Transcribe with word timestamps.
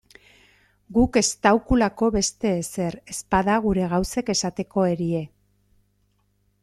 Guk 0.95 1.17
estaukulako 1.21 2.09
beste 2.15 2.53
ezer, 2.63 2.97
ezpada 3.15 3.59
gure 3.67 3.87
gauzek 3.93 4.33
esateko 4.39 4.87
erie. 4.95 5.25